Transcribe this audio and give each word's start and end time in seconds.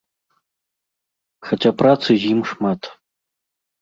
Хаця 1.49 1.71
працы 1.81 2.11
з 2.25 2.35
ім 2.37 2.41
шмат. 2.53 2.81